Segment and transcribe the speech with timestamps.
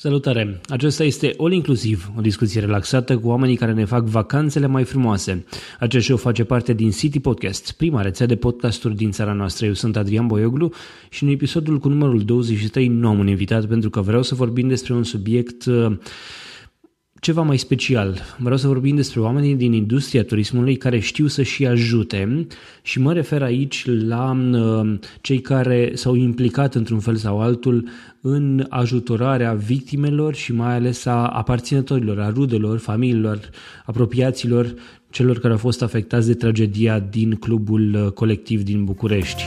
[0.00, 0.60] Salutare!
[0.68, 5.44] Acesta este All Inclusiv, o discuție relaxată cu oamenii care ne fac vacanțele mai frumoase.
[5.78, 9.66] Acest show face parte din City Podcast, prima rețea de podcasturi din țara noastră.
[9.66, 10.72] Eu sunt Adrian Boioglu
[11.08, 14.68] și în episodul cu numărul 23 nu am un invitat pentru că vreau să vorbim
[14.68, 15.96] despre un subiect uh,
[17.20, 18.20] ceva mai special.
[18.38, 22.46] Vreau să vorbim despre oamenii din industria turismului care știu să și ajute
[22.82, 27.88] și mă refer aici la uh, cei care s-au implicat într-un fel sau altul
[28.20, 33.40] în ajutorarea victimelor și mai ales a aparținătorilor, a rudelor, familiilor,
[33.84, 34.74] apropiaților,
[35.10, 39.46] celor care au fost afectați de tragedia din clubul uh, colectiv din București.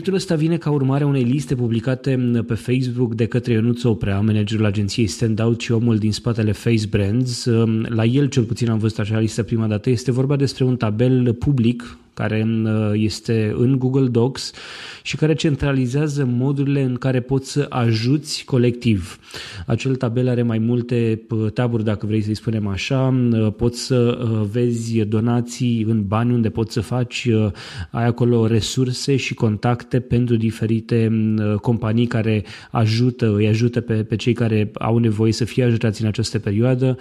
[0.00, 4.20] Subiectul ăsta vine ca urmare a unei liste publicate pe Facebook de către Ionuț Oprea,
[4.20, 7.44] managerul agenției Standout și omul din spatele Face Brands.
[7.82, 9.90] La el cel puțin am văzut așa listă prima dată.
[9.90, 14.52] Este vorba despre un tabel public care uh, este în Google Docs
[15.02, 19.18] și care centralizează modurile în care poți să ajuți colectiv.
[19.66, 24.18] Acel tabel are mai multe uh, taburi, dacă vrei să-i spunem așa, uh, poți să
[24.50, 27.28] vezi donații în bani unde poți să faci,
[27.90, 31.12] ai acolo resurse și contacte pentru diferite
[31.60, 36.08] companii care ajută, îi ajută pe, pe cei care au nevoie să fie ajutați în
[36.08, 36.96] această perioadă,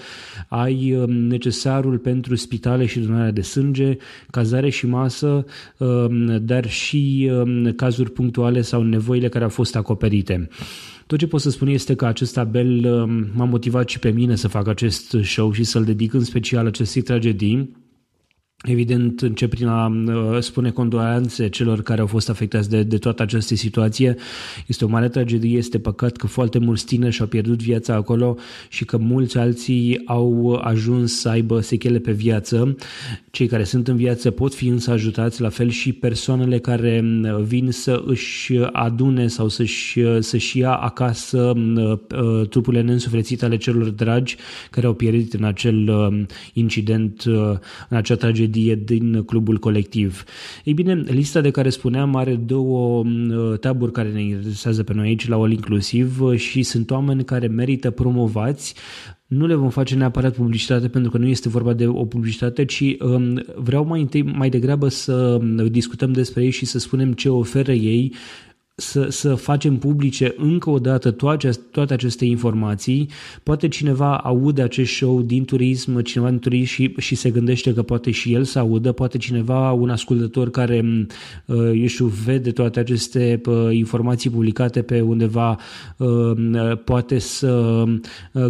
[0.47, 3.97] ai necesarul pentru spitale și donarea de sânge,
[4.29, 5.45] cazare și masă masă,
[5.77, 10.47] um, dar și um, cazuri punctuale sau nevoile care au fost acoperite.
[11.07, 14.35] Tot ce pot să spun este că acest tabel um, m-a motivat și pe mine
[14.35, 17.75] să fac acest show și să-l dedic în special acestei tragedii
[18.63, 23.21] Evident, încep prin a uh, spune condoleanțe celor care au fost afectați de, de toată
[23.21, 24.15] această situație.
[24.67, 28.37] Este o mare tragedie, este păcat că foarte mulți tineri și-au pierdut viața acolo
[28.69, 32.75] și că mulți alții au ajuns să aibă sechele pe viață.
[33.31, 37.41] Cei care sunt în viață pot fi însă ajutați, la fel și persoanele care uh,
[37.41, 41.53] vin să își adune sau să-și, uh, să-și ia acasă
[42.49, 44.35] trupurile neînsuflețite ale celor dragi
[44.71, 45.91] care au pierdut în acel
[46.53, 47.23] incident,
[47.89, 50.23] în acea tragedie tragedie din clubul colectiv.
[50.63, 55.07] Ei bine, lista de care spuneam are două uh, taburi care ne interesează pe noi
[55.07, 58.75] aici la All Inclusiv uh, și sunt oameni care merită promovați
[59.27, 62.95] nu le vom face neapărat publicitate pentru că nu este vorba de o publicitate, ci
[62.99, 67.29] um, vreau mai întâi, mai degrabă să um, discutăm despre ei și să spunem ce
[67.29, 68.13] oferă ei
[68.79, 73.09] să, să facem publice încă o dată toate, toate aceste informații.
[73.43, 77.81] Poate cineva aude acest show din turism, cineva din turism și, și se gândește că
[77.81, 81.07] poate și el să audă, poate cineva, un ascultător care,
[81.45, 85.57] uh, eu știu, vede toate aceste uh, informații publicate pe undeva,
[85.97, 87.83] uh, poate să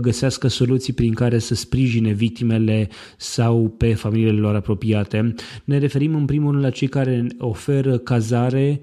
[0.02, 5.34] găsească soluții prin care să sprijine victimele sau pe familiile lor apropiate.
[5.64, 8.82] Ne referim în primul rând la cei care oferă cazare,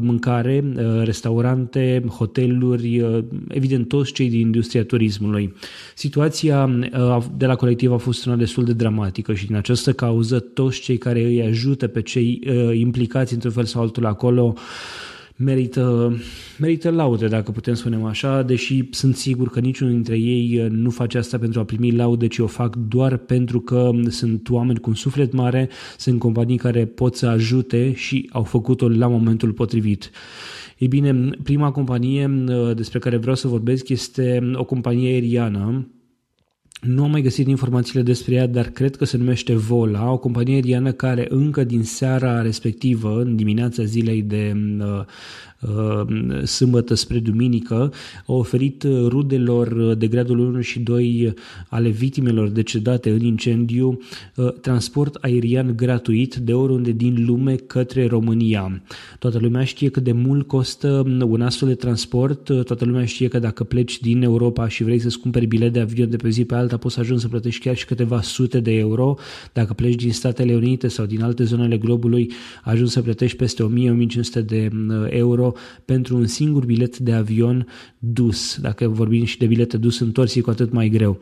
[0.00, 5.54] mâncare, Uh, restaurante, hoteluri, uh, evident toți cei din industria turismului.
[5.94, 10.38] Situația uh, de la colectiv a fost una destul de dramatică și din această cauză
[10.38, 12.40] toți cei care îi ajută pe cei
[12.72, 14.54] implicați într-un fel sau altul acolo
[15.44, 16.16] merită,
[16.58, 20.90] merită laude, dacă putem spune așa, deși sunt sigur că niciunul dintre ei uh, nu
[20.90, 24.88] face asta pentru a primi laude, ci o fac doar pentru că sunt oameni cu
[24.88, 30.10] un suflet mare, sunt companii care pot să ajute și au făcut-o la momentul potrivit.
[30.78, 35.86] Ei bine, prima companie uh, despre care vreau să vorbesc este o companie aeriană
[36.82, 40.54] nu am mai găsit informațiile despre ea, dar cred că se numește Vola, o companie
[40.54, 45.04] aeriană care încă din seara respectivă, în dimineața zilei de uh, uh,
[46.44, 47.92] sâmbătă spre duminică,
[48.26, 51.34] a oferit rudelor de gradul 1 și 2
[51.68, 53.98] ale victimelor decedate în incendiu
[54.36, 58.82] uh, transport aerian gratuit de oriunde din lume către România.
[59.18, 63.38] Toată lumea știe cât de mult costă un astfel de transport, toată lumea știe că
[63.38, 66.54] dacă pleci din Europa și vrei să-ți cumperi bilet de avion de pe zi pe
[66.54, 69.16] alta, alta poți să ajungi să plătești chiar și câteva sute de euro.
[69.52, 72.30] Dacă pleci din Statele Unite sau din alte zonele globului,
[72.62, 73.72] ajungi să plătești peste
[74.40, 75.06] 1000-1500 de mm,
[75.52, 77.66] euro pentru un singur bilet de avion
[77.98, 78.58] dus.
[78.60, 81.18] Dacă vorbim și de bilete dus întors, e cu atât mai greu.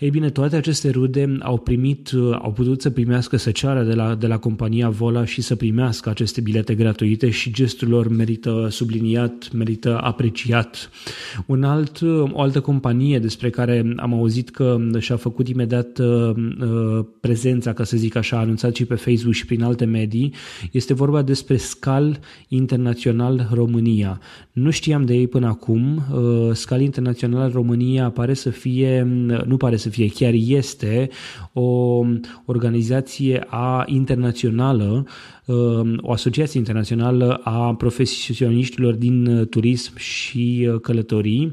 [0.00, 3.94] Ei bine, toate aceste rude au primit, uh, au putut să primească, să ceară de
[3.94, 8.66] la, de la compania Vola și să primească aceste bilete gratuite și gestul lor merită
[8.70, 10.90] subliniat, merită apreciat.
[11.46, 16.30] Un alt, uh, o altă companie despre care am auzit că și-a făcut imediat uh,
[16.36, 20.34] uh, prezența, ca să zic așa, a anunțat și pe Facebook și prin alte medii,
[20.70, 22.18] este vorba despre Scal
[22.48, 24.20] Internațional România.
[24.52, 26.02] Nu știam de ei până acum.
[26.12, 29.02] Uh, Scal Internațional România pare să fie,
[29.46, 31.08] nu pare să fie, chiar este
[31.52, 32.00] o
[32.46, 35.06] organizație a internațională Um,
[36.00, 41.52] o asociație internațională a profesioniștilor din uh, turism și uh, călătorii.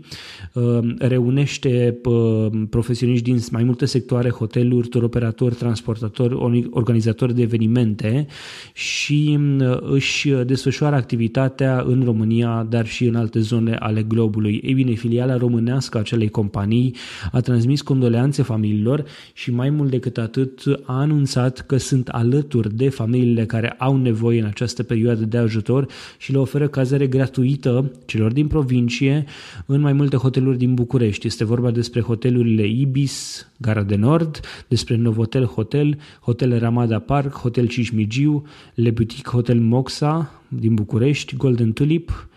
[0.53, 8.27] Um, reunește uh, profesioniști din mai multe sectoare, hoteluri, turoperatori, transportatori, organizatori de evenimente
[8.73, 9.39] și
[9.81, 14.61] își desfășoară activitatea în România, dar și în alte zone ale globului.
[14.63, 16.95] Ei bine, filiala românească a acelei companii
[17.31, 19.03] a transmis condoleanțe familiilor
[19.33, 23.97] și mai mult decât atât a anunțat că sunt alături de familiile care au au
[23.97, 25.87] nevoie în această perioadă de ajutor
[26.17, 29.25] și le oferă cazare gratuită celor din provincie
[29.65, 31.27] în mai multe hoteluri din București.
[31.27, 37.67] Este vorba despre hotelurile Ibis, Gara de Nord, despre Novotel Hotel, Hotel Ramada Park, Hotel
[37.67, 42.27] Cismigiu, Le Boutique Hotel Moxa din București, Golden Tulip,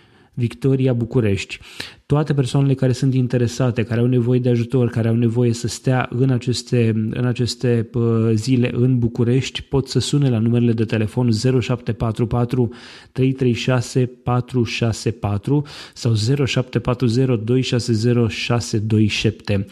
[0.40, 1.58] Victoria București.
[2.06, 6.08] Toate persoanele care sunt interesate, care au nevoie de ajutor, care au nevoie să stea
[6.10, 7.90] în aceste, în aceste
[8.32, 12.68] zile în București, pot să sune la numerele de telefon 0744
[13.12, 15.64] 336 464
[15.94, 19.66] sau 0740 260 627.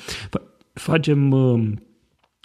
[0.73, 1.35] Facem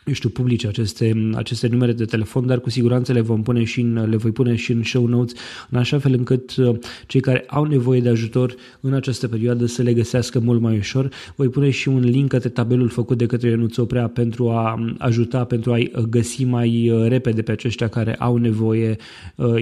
[0.06, 3.82] eu știu, publice aceste, aceste numere de telefon, dar cu siguranță le vom pune și
[3.82, 5.34] în, le voi pune și în show notes,
[5.70, 6.76] în așa fel încât uh,
[7.08, 11.10] cei care au nevoie de ajutor în această perioadă să le găsească mult mai ușor.
[11.36, 14.96] Voi pune și un link către tabelul făcut de către Ionuț Oprea pentru a um,
[14.98, 18.96] ajuta, pentru a-i uh, găsi mai uh, repede pe aceștia care au nevoie,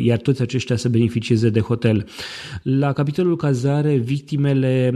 [0.03, 2.05] iar toți aceștia să beneficieze de hotel.
[2.63, 4.93] La capitolul cazare, victimele,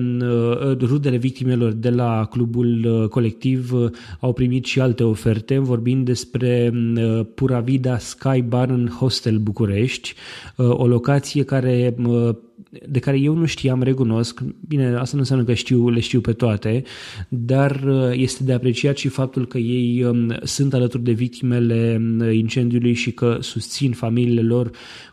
[0.79, 3.71] rudele victimelor de la clubul colectiv
[4.19, 9.37] au primit și alte oferte oferte, vorbind despre uh, Pura Vida Sky Bar în Hostel
[9.37, 10.13] București,
[10.55, 12.35] uh, o locație care uh,
[12.89, 16.33] de care eu nu știam, recunosc, bine, asta nu înseamnă că știu, le știu pe
[16.33, 16.83] toate,
[17.29, 22.93] dar este de apreciat și faptul că ei um, sunt alături de victimele um, incendiului
[22.93, 24.71] și că susțin familiile lor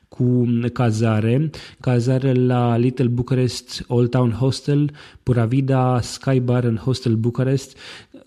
[0.09, 4.91] cu cazare, cazare la Little Bucharest Old Town Hostel,
[5.23, 7.77] Pura Vida Sky Bar în Hostel Bucharest,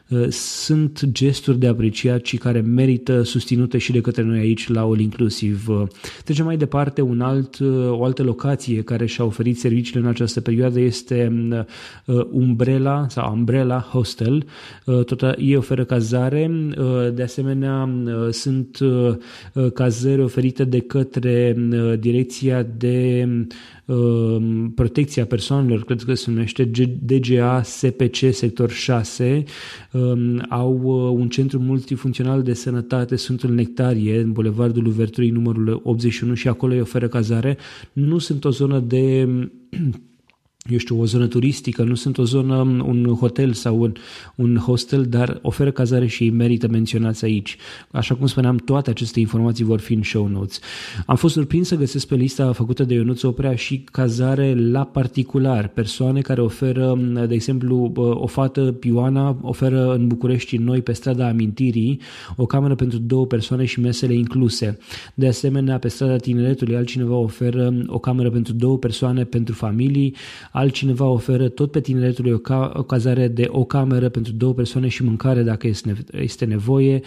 [0.09, 4.81] Uh, sunt gesturi de apreciat și care merită susținute și de către noi aici la
[4.81, 5.71] All Inclusive.
[5.71, 5.87] Uh,
[6.23, 10.79] trecem mai departe, un alt, o altă locație care și-a oferit serviciile în această perioadă
[10.79, 11.26] este
[12.31, 14.45] Umbrella sau Umbrella Hostel.
[14.85, 16.51] Tot ei oferă cazare,
[17.13, 17.89] de asemenea
[18.31, 18.77] sunt
[19.73, 21.55] cazări oferite de către
[21.99, 23.27] Direcția de
[23.87, 29.43] Um, protecția persoanelor, cred că se numește DGA SPC sector 6,
[29.91, 36.33] um, au uh, un centru multifuncțional de sănătate Sfântul Nectarie, în Bulevardul Uverturii numărul 81
[36.33, 37.57] și acolo îi oferă cazare.
[37.93, 39.27] Nu sunt o zonă de
[40.69, 42.55] eu știu, o zonă turistică, nu sunt o zonă,
[42.85, 43.93] un hotel sau un,
[44.35, 47.57] un hostel, dar oferă cazare și ei merită menționați aici.
[47.91, 50.59] Așa cum spuneam, toate aceste informații vor fi în show notes.
[51.05, 55.67] Am fost surprins să găsesc pe lista făcută de Ionuț Oprea și cazare la particular,
[55.67, 56.97] persoane care oferă,
[57.27, 61.99] de exemplu, o fată, Ioana, oferă în București noi pe strada Amintirii
[62.35, 64.77] o cameră pentru două persoane și mesele incluse.
[65.13, 70.15] De asemenea, pe strada Tineretului altcineva oferă o cameră pentru două persoane pentru familii,
[70.57, 74.87] altcineva oferă tot pe tineretului o, ca, o cazare de o cameră pentru două persoane
[74.87, 75.69] și mâncare dacă
[76.11, 77.01] este nevoie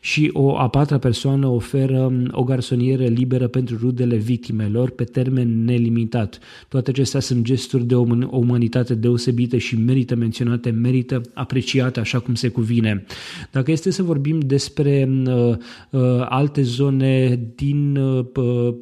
[0.00, 6.38] și o a patra persoană oferă o garsonieră liberă pentru rudele victimelor pe termen nelimitat.
[6.68, 12.34] Toate acestea sunt gesturi de o umanitate deosebită și merită menționate, merită apreciate așa cum
[12.34, 13.04] se cuvine.
[13.52, 15.54] Dacă este să vorbim despre uh,
[15.90, 18.74] uh, alte zone din, uh, uh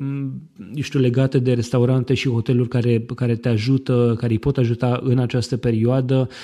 [0.74, 5.18] știu, legate de restaurante și hoteluri care, care te ajută, care îi pot ajuta în
[5.18, 6.35] această perioadă, uh,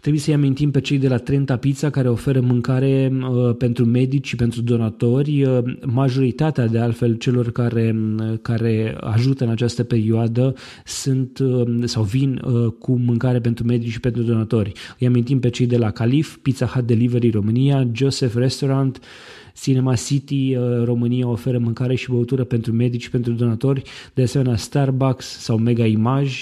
[0.00, 4.26] Trebuie să-i amintim pe cei de la Trenta Pizza care oferă mâncare uh, pentru medici
[4.26, 5.42] și pentru donatori.
[5.44, 12.02] Uh, majoritatea de altfel celor care, uh, care ajută în această perioadă sunt uh, sau
[12.02, 14.72] vin uh, cu mâncare pentru medici și pentru donatori.
[14.98, 19.00] Îi amintim pe cei de la Calif, Pizza Hut Delivery România, Joseph Restaurant,
[19.60, 23.82] Cinema City uh, România oferă mâncare și băutură pentru medici și pentru donatori,
[24.14, 26.34] de asemenea Starbucks sau Mega Image.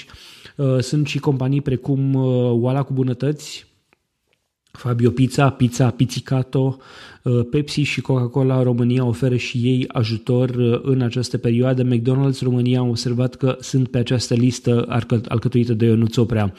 [0.57, 3.65] Uh, sunt și companii precum uh, Oala cu Bunătăți,
[4.77, 6.77] Fabio Pizza, Pizza Pizzicato,
[7.27, 11.83] Uh, Pepsi și Coca-Cola România oferă și ei ajutor uh, în această perioadă.
[11.83, 14.85] McDonald's România a observat că sunt pe această listă
[15.27, 16.53] alcătuită de Ionuț Oprea.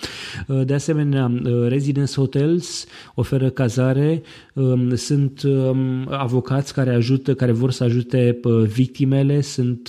[0.46, 1.32] Uh, de asemenea,
[1.68, 4.22] Residence Hotels oferă cazare,
[4.52, 9.88] um, sunt um, avocați care ajută, care vor să ajute victimele, sunt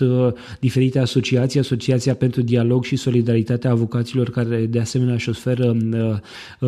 [0.60, 5.78] diferite asociații, Asociația pentru Dialog și Solidaritatea Avocaților care de asemenea își oferă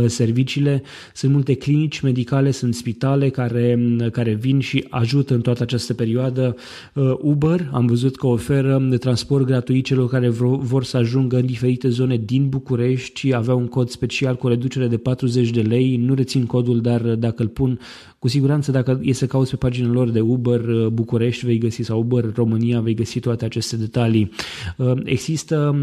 [0.06, 0.82] serviciile.
[1.14, 5.94] Sunt multe clinici medicale, sunt spitale care um, care vin și ajută în toată această
[5.94, 6.56] perioadă.
[6.94, 11.46] Uh, Uber am văzut că oferă de transport gratuit celor care vor să ajungă în
[11.46, 16.14] diferite zone din București, avea un cod special cu reducere de 40 de lei, nu
[16.14, 17.80] rețin codul, dar dacă îl pun,
[18.20, 21.82] cu siguranță dacă e să cauți pe paginile lor de Uber uh, București vei găsi
[21.82, 24.32] sau Uber România vei găsi toate aceste detalii.
[24.78, 25.76] Uh, există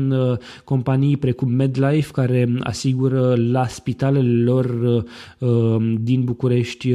[0.65, 4.67] companii precum MedLife care asigură la spitalele lor
[6.01, 6.95] din București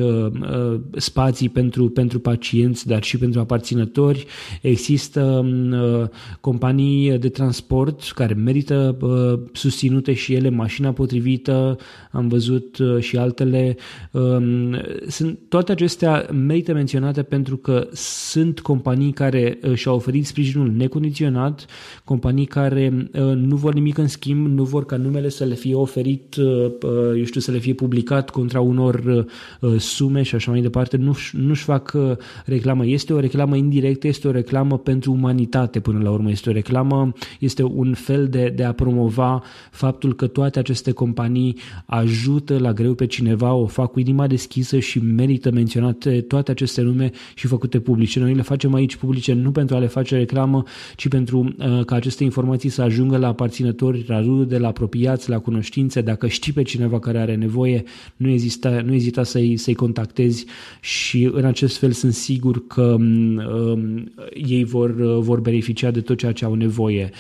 [0.92, 4.26] spații pentru, pentru pacienți, dar și pentru aparținători.
[4.62, 6.10] Există uh,
[6.42, 11.78] companii de transport care merită uh, susținute și ele, mașina potrivită,
[12.12, 13.76] am văzut uh, și altele.
[14.12, 14.22] Uh,
[15.08, 21.66] sunt, toate acestea merită menționate pentru că sunt companii care uh, și-au oferit sprijinul necondiționat,
[22.04, 25.76] companii care uh, nu vor nimic în schimb, nu vor ca numele să le fie
[25.76, 29.26] oferit, uh, uh eu știu, să le fie publicat contra unor
[29.60, 32.12] uh, sume și așa mai departe nu-și, nu-și fac uh,
[32.46, 32.86] reclamă.
[32.86, 36.30] Este o reclamă indirectă, este o reclamă pentru umanitate până la urmă.
[36.30, 41.58] Este o reclamă, este un fel de, de a promova faptul că toate aceste companii
[41.86, 46.82] ajută la greu pe cineva, o fac cu inima deschisă și merită menționate toate aceste
[46.82, 48.20] nume și făcute publice.
[48.20, 50.64] Noi le facem aici publice nu pentru a le face reclamă,
[50.96, 55.40] ci pentru uh, ca aceste informații să ajungă la aparținători, la rude, la apropiați, la
[55.40, 56.02] cunoștințe.
[56.02, 57.84] Dacă știi pe cineva care are nevoie,
[58.16, 60.46] nu ezita, nu ezita să-i, să-i contactezi
[60.82, 66.32] și în acest fel sunt sigur că um, ei vor, vor beneficia de tot ceea
[66.32, 67.12] ce au nevoie.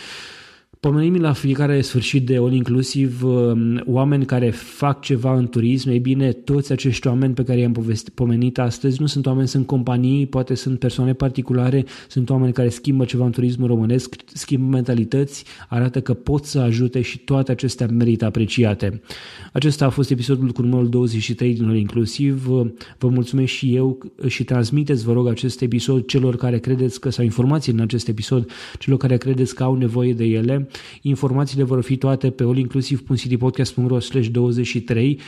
[0.84, 6.00] Pomenim la fiecare sfârșit de all inclusiv um, oameni care fac ceva în turism, ei
[6.00, 10.54] bine, toți acești oameni pe care i-am pomenit astăzi nu sunt oameni, sunt companii, poate
[10.54, 16.14] sunt persoane particulare, sunt oameni care schimbă ceva în turismul românesc, schimbă mentalități, arată că
[16.14, 19.02] pot să ajute și toate acestea merită apreciate.
[19.54, 22.46] Acesta a fost episodul cu numărul 23 din all inclusiv.
[22.98, 23.98] Vă mulțumesc și eu
[24.28, 28.50] și transmiteți, vă rog, acest episod celor care credeți că, sau informații în acest episod,
[28.80, 30.68] celor care credeți că au nevoie de ele
[31.02, 33.98] Informațiile vor fi toate pe allinclusiv.citypodcast.ro
[34.32, 35.20] 23.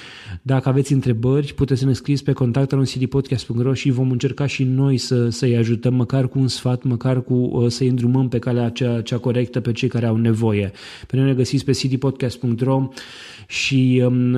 [0.41, 5.29] Dacă aveți întrebări, puteți să ne scrieți pe contactul.citypodcast.ro și vom încerca și noi să,
[5.29, 9.17] să-i ajutăm, măcar cu un sfat, măcar cu uh, să-i îndrumăm pe calea cea, cea
[9.17, 10.71] corectă pe cei care au nevoie.
[11.07, 12.87] Pe noi ne găsiți pe citypodcast.ro
[13.47, 14.37] și um,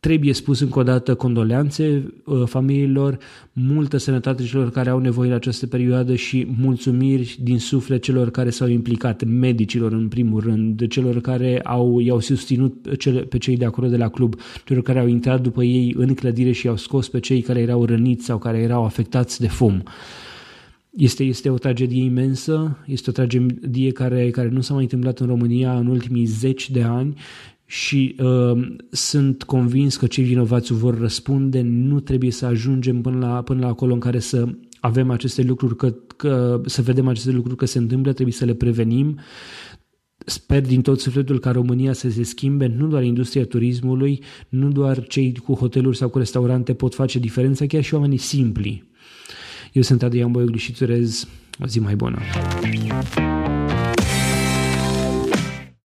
[0.00, 3.18] Trebuie spus încă o dată condoleanțe uh, familiilor,
[3.52, 8.50] multă sănătate celor care au nevoie în această perioadă și mulțumiri din suflet celor care
[8.50, 12.96] s-au implicat, medicilor în primul rând, celor care au, i-au susținut
[13.28, 16.52] pe cei de acolo de la club, celor care au intrat după ei în clădire
[16.52, 19.82] și i-au scos pe cei care erau răniți sau care erau afectați de fum.
[20.90, 25.26] Este, este o tragedie imensă, este o tragedie care, care nu s-a mai întâmplat în
[25.26, 27.14] România în ultimii zeci de ani
[27.70, 33.42] și uh, sunt convins că cei vinovați vor răspunde, nu trebuie să ajungem până la,
[33.42, 34.48] până la acolo în care să
[34.80, 38.54] avem aceste lucruri, că, că, să vedem aceste lucruri că se întâmplă, trebuie să le
[38.54, 39.18] prevenim.
[40.26, 45.06] Sper din tot sufletul ca România să se schimbe, nu doar industria turismului, nu doar
[45.06, 48.90] cei cu hoteluri sau cu restaurante pot face diferența, chiar și oamenii simpli.
[49.72, 51.28] Eu sunt Adrian Boioglu și îți urez
[51.62, 52.18] o zi mai bună.